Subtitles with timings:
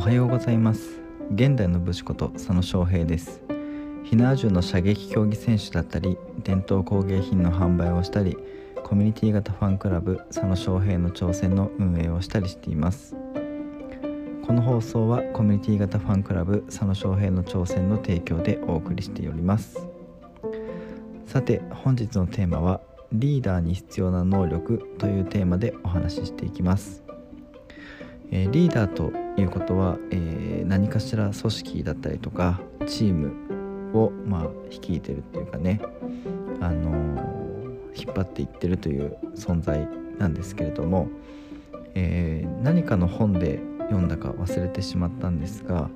[0.00, 0.98] おはようございます。
[1.34, 3.42] 現代の武士こと佐野翔平です。
[4.02, 8.38] 火縄銃の射撃競技選手だったり伝統工芸品の販売をしたり
[8.82, 13.14] コミュニティ型ファンクラブ佐野翔平の挑戦の運営をしたりしています。
[14.46, 19.86] この放送はコミュニティ型ファンクラブ佐野翔平の挑戦の提供でお送りしております。
[21.26, 22.80] さて本日のテーマは
[23.12, 27.09] リーダーに必要な能力というテーマでお話ししていきます。
[28.32, 33.32] えー、リーダーということは、えー、何かしら組織だったりとかチーム
[33.92, 35.80] を、まあ、率いてるっていうかね、
[36.60, 39.88] あのー、引っ張っていってるという存在
[40.18, 41.08] なんですけれども、
[41.94, 45.88] え何かの本で読んだか忘れてしまったんですが、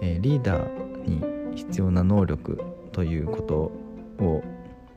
[0.00, 2.60] えリーダーに必要な能力
[2.92, 3.54] ということ
[4.24, 4.42] を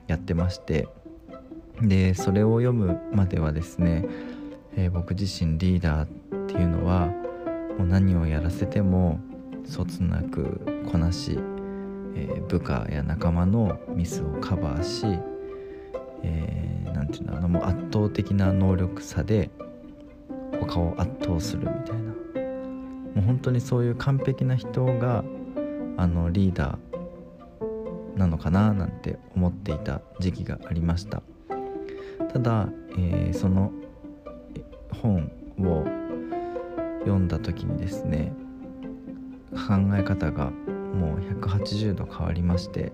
[0.07, 0.87] やってまして
[1.81, 4.05] でそれを読むまではですね、
[4.75, 6.09] え僕自身リーダー
[6.55, 7.07] っていうのは
[7.77, 9.19] もう何をやらせても
[9.65, 11.37] そつなくこなし、
[12.15, 15.21] えー、部下や仲間のミスをカバーし何、
[16.23, 19.49] えー、て言うんだろうなもう圧倒的な能力差で
[20.61, 22.13] 他を圧倒するみたいな。
[23.15, 25.23] もう本当にそういう完璧な人が
[25.97, 31.21] あのリーダーなのかななんて思っていた時期がありました。
[32.31, 33.71] ただ、えー、その
[35.01, 36.04] 本を
[37.05, 38.33] 読んだ時にですね
[39.51, 42.91] 考え方がもう180度変わりまして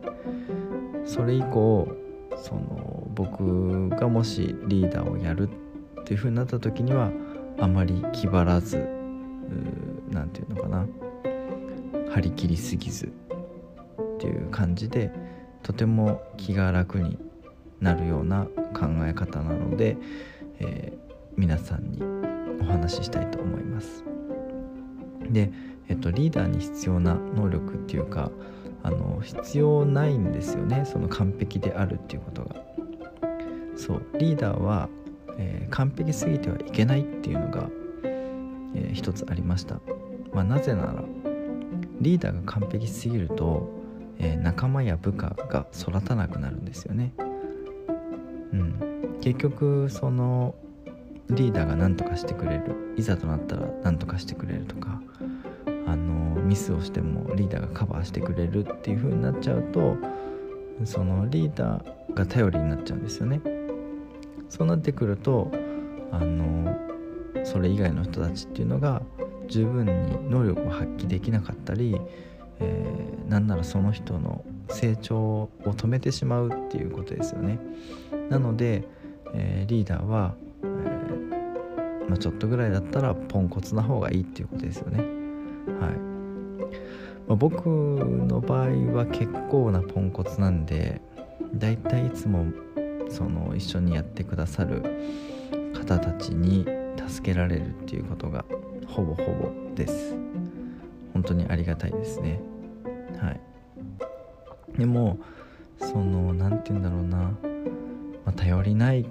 [1.06, 1.88] それ以降
[2.36, 5.50] その僕がもしリーダーをやる
[6.02, 7.12] っていう風になった時には
[7.60, 8.78] あまり気張らず
[10.10, 10.88] 何て言うのかな
[12.14, 15.12] 張り切りすぎずっていう感じで
[15.64, 17.18] とても気が楽に
[17.80, 19.98] なるような考え方なので、
[20.60, 24.04] えー、皆さんにお話ししたいと思います。
[25.30, 25.52] で、
[25.88, 28.32] えっと、リーダーに必要な能力っていうか
[28.84, 30.84] あの必要ないんですよね。
[30.86, 32.56] その完璧であるっていうことが。
[33.76, 34.90] そうリーダーは、
[35.38, 37.70] えー、完璧すぎてはいけないっていうのが、
[38.76, 39.80] えー、一つありました、
[40.34, 41.04] まあ、なぜなら
[42.00, 43.70] リーダーが完璧すぎると、
[44.20, 47.14] えー、仲間や部下が育たなくなるんですよね。
[48.54, 49.18] うん。
[49.22, 50.56] 結局その
[51.30, 52.94] リーダーが何とかしてくれる。
[52.98, 55.02] いざとなったら何とかしてくれるとか
[55.88, 59.96] あのミスをしてもリーダーがカバーしてくれるっていう風になっちゃうと
[60.84, 63.42] そのリーダーが頼りになっちゃうんですよね。
[64.50, 65.50] そうなってくると
[66.12, 66.78] あの
[67.44, 69.02] それ以外の人たちっていうのが
[69.48, 72.00] 十分に能力を発揮できなかったり、
[72.60, 77.60] えー、なんならその人の成長を止めてしまうっていうことですよね。
[78.30, 78.88] なので、
[79.34, 80.36] えー、リーダーは
[82.12, 84.98] まあ、ちょっとぐらいだったらポンコツな方がいいっていうことですよね。
[84.98, 85.08] はい、
[87.26, 91.00] まあ、僕の場合は結構なポンコツなんで
[91.56, 92.48] だいたいいつも
[93.08, 94.84] その一緒にやってくださる
[95.74, 96.68] 方たちに
[97.08, 98.44] 助けられるっていうことが
[98.88, 100.14] ほぼほぼです。
[101.14, 102.42] 本当にありがたいですね。
[103.22, 103.40] はい。
[104.78, 105.18] でも
[105.80, 107.32] その何て言うんだろうな、ま
[108.26, 109.06] あ、頼りない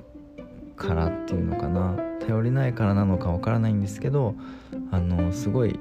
[0.76, 2.09] からっていうのかな。
[2.20, 4.34] 頼りないからなのかわからないんですけど
[4.90, 5.78] あのすごい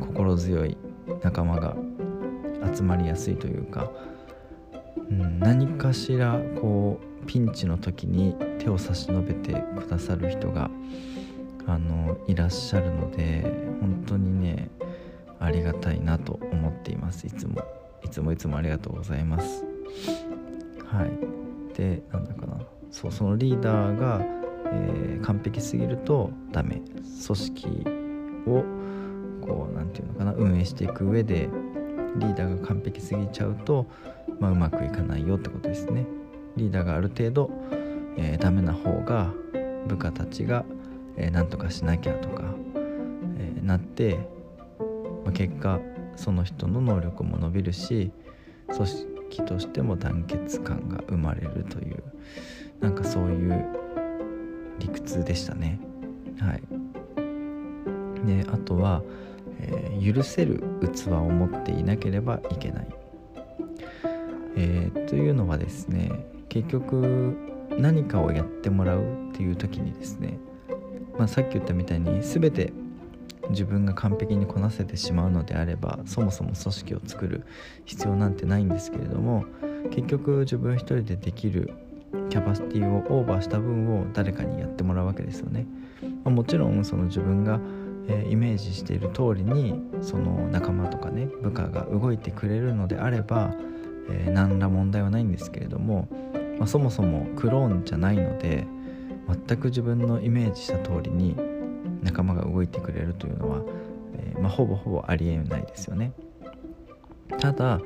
[0.00, 0.76] 心強い
[1.22, 1.76] 仲間が
[2.74, 3.90] 集まりやすいというか、
[5.10, 10.70] うん、何かしらこうピンチの時に手を差し伸べてくださる人が
[11.66, 13.42] あのいらっしゃるので
[13.80, 14.68] 本当にね
[15.40, 17.26] ありがたいなと思っています。
[17.26, 17.62] いつも
[18.02, 19.64] いつもいつもありがとうございます。
[20.86, 21.76] はい。
[21.76, 22.58] でなんだかな。
[22.90, 24.24] そうそのリーダーが
[24.72, 26.82] えー、完璧すぎるとダメ。
[27.26, 27.68] 組織
[28.46, 28.64] を
[29.46, 31.48] こう何て言うのかな運営していく上で
[32.16, 33.86] リーダーが完璧すぎちゃうと、
[34.38, 36.06] まあ、うまくいかないよってことですね。
[36.56, 37.50] リーダーがある程度、
[38.16, 39.32] えー、ダメな方が
[39.86, 40.64] 部下たちが、
[41.16, 42.44] えー、何とかしなきゃとか、
[43.38, 44.18] えー、なって、
[45.24, 45.80] まあ、結果
[46.16, 48.10] その人の能力も伸びるし
[48.74, 52.02] 組織としても団結感が生まれるという
[52.80, 53.85] なんかそういう
[54.78, 55.80] 理屈でしたね。
[56.38, 56.62] はい。
[58.26, 59.02] であとは、
[59.60, 60.62] えー、許せる
[60.94, 62.88] 器を持っていなければいけない、
[64.56, 66.10] えー、というのはですね
[66.48, 67.36] 結局
[67.78, 70.38] 何かをやってもらうっていう時にですね、
[71.18, 72.72] まあ、さっき言ったみたいに全て
[73.50, 77.46] 自分が完璧にこなせてしまうのであればそもそも組織を作る
[77.84, 79.44] 必要なんてないんですけれども
[79.90, 81.72] 結局自分一人でできる
[82.30, 85.66] キャパシティをオーバーした分を誰かにやってもらうわけですよね、
[86.24, 87.60] まあ、もちろんその自分が、
[88.08, 93.54] え、イメージしている通りにその仲間とかね部下が動いてくれるのであれば、
[94.10, 96.08] えー、何ら問題はないんですけれども、
[96.58, 98.66] まあ、そもそもクローンじゃないので
[99.46, 101.36] 全く自分のイメージした通りに
[102.02, 103.62] 仲間が動いてくれるというのは、
[104.14, 106.12] えー、まあ、ほぼほぼありえないですよね。
[107.40, 107.80] ただ、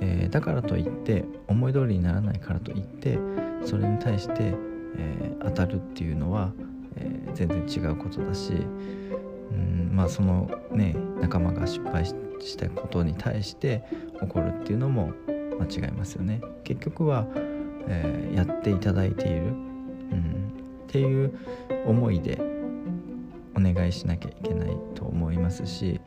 [0.00, 3.18] え、だからといって思い通りにならないからといって
[3.66, 4.54] それに対して、
[4.96, 6.52] えー、当たるっていうのは、
[6.96, 13.82] えー、全然違うことだしうんまあそのね仲間が失敗したことに対して
[14.22, 15.12] 怒るっていうのも
[15.58, 16.42] 間違いますよね。
[16.64, 17.26] 結局は、
[17.88, 20.52] えやっていただいている、うん、
[20.86, 21.32] っていう
[21.86, 22.38] 思いで
[23.56, 26.00] お願いしなきゃいけないと思いますし、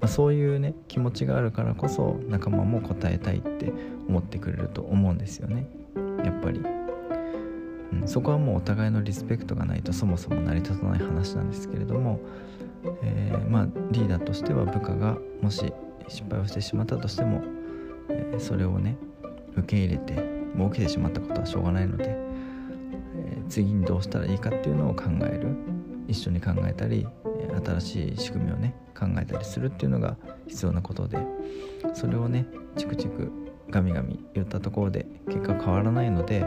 [0.00, 3.72] まあ、そういうね気持ちがあるからこそ仲間も答えたいって
[4.08, 5.68] 思ってくれると思うんですよね。
[6.24, 6.60] やっぱり、
[7.92, 12.20] うん、そこはもうお互いのリスペクトがないとそもそも成り立たない話なんですけれども、
[13.02, 15.72] えー、まあリーダーとしては部下がもし
[16.08, 17.42] 失敗をしてしまったとしても、
[18.08, 18.96] えー、それをね
[19.56, 20.14] 受け入れて
[20.54, 25.76] もう起きてしまったことはしょうがないので、えー、次にどうしたらいいかっていうのを考える。
[26.08, 27.06] 一緒に考えたり
[27.64, 30.16] 新しい仕組みをね考えたりするっていうのが
[30.46, 31.18] 必要なことで
[31.94, 32.46] それをね
[32.76, 33.30] チクチク
[33.70, 36.44] ガミガミ言ったところで結果変わらないので、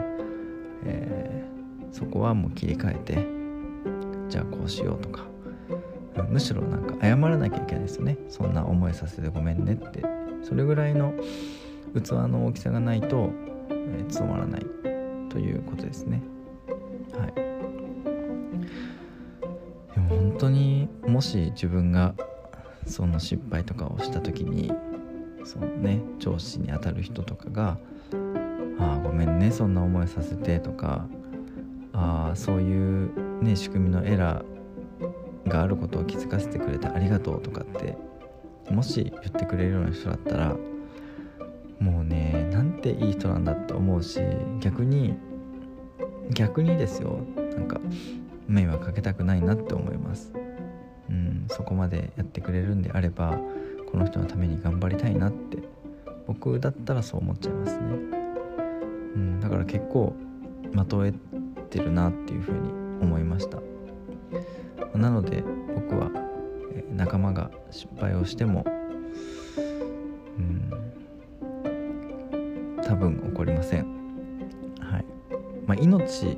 [0.84, 3.26] えー、そこはもう切り替えて
[4.28, 5.30] じゃあこうしようとか。
[6.28, 8.18] むしろなんか謝らなきゃいけないですよね。
[8.28, 10.04] そんな思いさせてごめんねって。
[10.42, 11.14] それぐらいの
[11.94, 13.30] 器の大きさがないと、
[13.70, 14.66] えー、務まらない
[15.28, 16.22] ということですね。
[17.12, 17.32] はい。
[19.94, 22.14] でも本当にもし自分が
[22.86, 24.72] その失敗とかをした時に
[25.44, 27.78] そのね上司にあたる人とかが
[29.10, 31.04] 「ごめんねそんな思いさせて」とか
[31.92, 33.10] 「ああそういう
[33.42, 37.98] ね仕組みのエラーがあることを気づかせてくれてありがとう」とかって
[38.70, 40.56] もし言ってくれるような人だったら
[41.80, 44.20] もうねなんていい人なんだって思うし
[44.60, 45.14] 逆に
[46.32, 47.18] 逆にですよ
[47.56, 47.80] なんか
[48.46, 50.32] 迷惑かけたくないなって思います、
[51.08, 53.40] うん、そこまでやってくれるんであれば
[53.90, 55.58] この人のために頑張りたいなって
[56.28, 58.19] 僕だったらそう思っちゃいますね、
[59.14, 60.14] うん、だから結構
[60.72, 61.12] まとえ
[61.70, 62.70] てるなっていうふうに
[63.02, 63.58] 思いました。
[64.96, 65.42] なので
[65.74, 66.10] 僕は
[66.90, 68.64] 仲間が失敗をしても
[70.38, 70.70] うん
[72.84, 73.86] 多分起こりません。
[74.80, 75.04] はい。
[75.66, 76.36] まあ命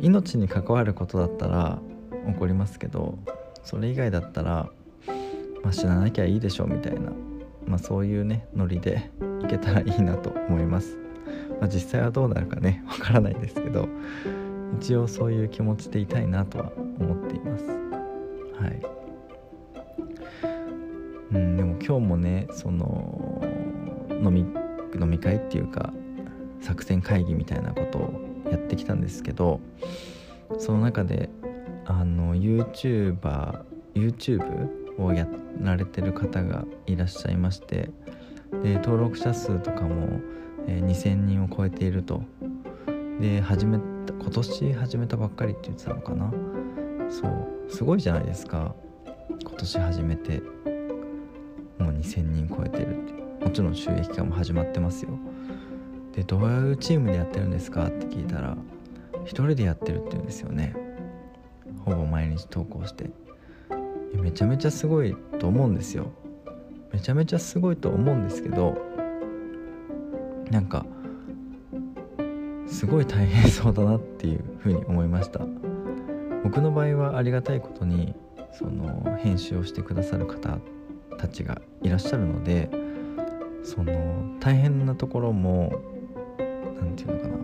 [0.00, 1.80] 命に関わることだったら
[2.26, 3.18] 起こりますけど
[3.62, 4.68] それ以外だったら、
[5.62, 7.12] まあ、死ななきゃいいでしょうみたいな、
[7.66, 9.10] まあ、そういうねノリで
[9.42, 10.96] いけたらいいなと思います、
[11.60, 13.88] まあ、実際はどうなるかね わからないですけど
[14.78, 17.64] 一応そういう気持ちでいたいなとは思っています。
[17.66, 18.82] はい。
[21.34, 23.42] うんでも今日もねその
[24.10, 24.46] 飲み
[25.00, 25.92] 飲み会っていうか
[26.60, 29.60] 作戦会議みたいなことをやってきたんですけど
[30.58, 31.28] その中で
[31.84, 35.26] あの YouTuber YouTube をや
[35.60, 37.90] られてる方がいらっしゃいまして
[38.62, 40.20] で登録者数とかも、
[40.66, 42.22] え、2000人を超えていると。
[43.20, 46.30] で始めた今年始めたばっかりって言ってたのかな。
[47.08, 48.74] そうすごいじゃないですか。
[49.42, 50.42] 今年始めて。
[51.78, 53.44] もう2000人超えてるって。
[53.44, 55.10] もちろん収益化も始まってますよ。
[56.14, 58.56] でどういうチームでやってるんですかって聞いたら
[59.24, 60.74] 一人でやってるって言うんですよね。
[61.84, 63.10] ほぼ毎日投稿して。
[64.14, 66.10] めちゃめちゃすごいと思うんですよ。
[66.92, 68.76] めちゃめちゃすごいと思うんですけど
[70.50, 70.86] なんか
[72.66, 75.40] すごい大変そうだなっていうふうに思いました。
[76.44, 78.14] 僕の場合はありがたいことに
[78.52, 80.58] その編集をしてくださる方
[81.18, 82.70] たちがいらっしゃるので
[83.64, 85.80] その大変なところも
[86.80, 87.36] 何て言うのかな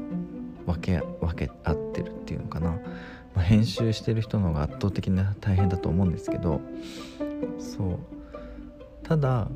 [0.75, 2.79] 分け分け合ってるっていうのかな、ま
[3.37, 6.61] あ、編集してる人の方が圧倒的に大変だと思うんですけど
[7.59, 7.99] そう。
[9.03, 9.49] ただ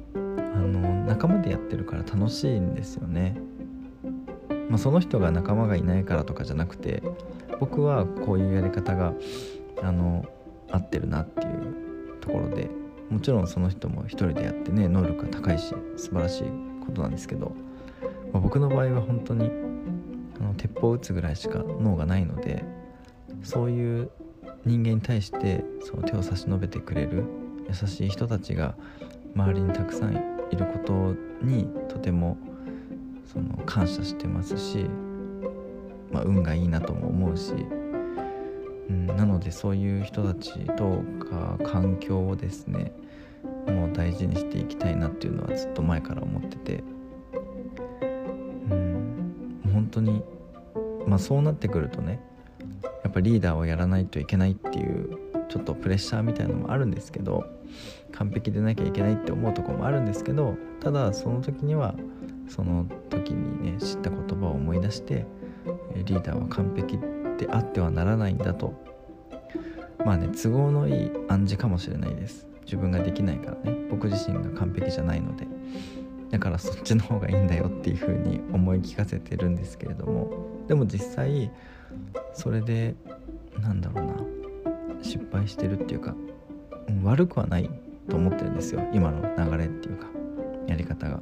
[0.57, 3.37] あの仲間でやってるから楽しいんですよね、
[4.69, 7.03] まあ、その人が仲間がいないからとかじゃなくて
[7.61, 9.13] 僕はこういうやり方が
[9.83, 10.25] あの
[10.71, 12.71] 合ってるなっていうところで
[13.11, 16.43] もちろんその人も一人でやってね能力が高いし素晴らしい
[16.85, 17.53] ことなんですけど、
[18.33, 19.51] まあ、僕の場合は本当に
[20.41, 22.65] あの鉄砲を撃つぐらいしか脳がないので
[23.43, 24.11] そういう
[24.65, 27.25] 人間に対してその手を差し伸べてくれる
[27.69, 28.75] 優しい人たちが
[29.35, 32.37] 周りにたくさんいることにとても
[33.25, 34.87] その感謝してますし、
[36.13, 37.53] まあ、運がいいなとも思うし、
[38.89, 42.93] うん、なのでそういう人たちとか環境をですね
[43.67, 46.85] もう大事にしていきたいなっていうのはずっと前から思ってて
[48.71, 50.23] うん本当に
[51.07, 52.21] まあそうなってくるとね
[53.03, 57.45] やっぱリーダーをやらないといけないっていうちょっとプレッシャーみたいのもあるんですけど
[58.13, 61.95] 完璧でなきゃいけないって思うとこもあるんですけどただその時には
[62.49, 65.27] その時にね知った言葉を思い出して
[65.95, 66.99] リーダーは完璧
[67.39, 68.73] であってはならないんだと。
[70.05, 72.47] まあね都合のいい暗示かもしれないです。
[72.65, 73.77] 自分ができないからね。
[73.91, 75.47] 僕自身が完璧じゃないので。
[76.31, 80.31] だからそっちの方がいいんだよっていう風に思い聞かせてるんですけれども。
[80.69, 81.51] でも実際
[82.35, 82.95] それで
[83.61, 84.15] なんだろうな。
[85.03, 86.15] 失敗してるっていうか、
[87.03, 87.71] 悪くはない
[88.09, 90.07] と思ってるんですよ今の流れっていうか
[90.67, 91.21] やり方が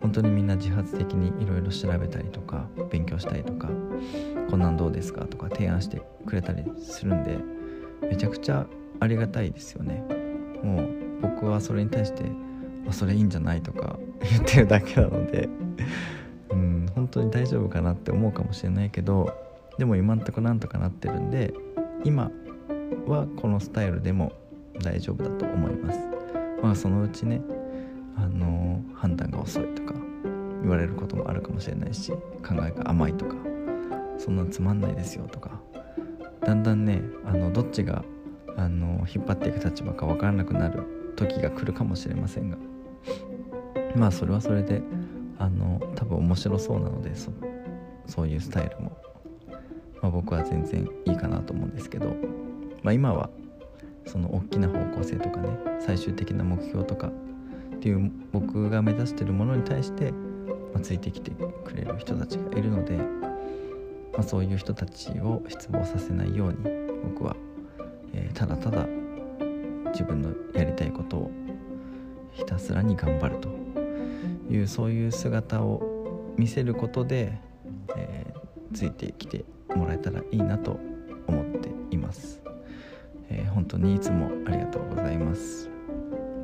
[0.00, 3.68] 本当にみんな自発的にいろいろ調べたりとか勉強したりとか
[4.50, 7.38] こんなんどうですかとか提案してくれたりするんで
[8.08, 8.66] めちゃくちゃ
[9.00, 10.02] ありがたいですよね
[10.62, 10.88] もう
[11.22, 12.24] 僕はそれに対して
[12.90, 13.98] 「それいいんじゃない?」とか
[14.30, 15.48] 言ってるだけなので
[16.50, 19.32] うん本当に大丈夫かなって思うかもしれないけど
[19.78, 21.52] でも今んとこなんとかなってるんで
[22.04, 22.30] 今
[23.06, 24.32] はこのスタイルでも
[24.82, 25.98] 大丈夫だと思います。
[26.62, 27.40] まあそのうちね
[28.16, 29.94] あの判断が遅いとか
[30.62, 33.36] 言われることもあるかもしれないし考えが甘いとか
[34.18, 35.60] そんなつまんないですよとか
[36.40, 38.04] だんだんねあのどっちが
[38.56, 40.82] あの引っ張っていく立場か分からなくなる
[41.14, 42.56] 時が来るかもしれませんが。
[43.94, 44.82] まあそれはそれで
[45.38, 47.30] あの多分面白そうなのでそ
[48.06, 48.96] そういうスタイルも、
[50.00, 52.14] まあ、僕は全然いいかなと思うんですけど、
[52.86, 53.30] まあ、今は
[54.06, 60.18] その大きな方向性とかね最終的な目標とかっていう僕が目指してるものに対して、ま
[60.76, 61.32] あ、ついてきて
[61.64, 62.96] くれる人たちがいるので、
[64.12, 66.58] まあ、そういう人たちを失望させないように
[67.02, 67.34] 僕は、
[68.14, 68.86] えー、ただただ
[69.86, 71.30] 自分のやりたいことを
[72.34, 73.48] ひたすらに頑張ると
[74.48, 75.82] いうそういう姿を
[76.36, 77.36] 見せることで、
[77.96, 80.78] えー、ついてきてもらえたらいいなと
[81.26, 82.45] 思っています、
[83.56, 85.70] 本当にいつもありがとうございます。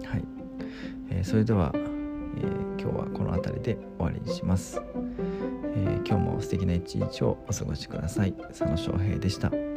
[0.07, 0.25] はい、
[1.11, 1.79] えー、それでは、え
[2.81, 4.81] 今日はこの辺りで終わりにします、
[5.77, 8.33] え今日も素敵な一日をお過ごしください。
[8.33, 9.72] 佐野翔平でした。